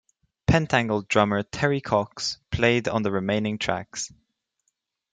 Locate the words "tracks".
3.59-4.11